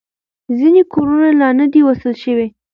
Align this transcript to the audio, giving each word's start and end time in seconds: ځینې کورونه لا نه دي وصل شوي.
ځینې 0.57 0.81
کورونه 0.93 1.29
لا 1.39 1.49
نه 1.59 1.65
دي 1.71 1.81
وصل 1.87 2.13
شوي. 2.23 2.47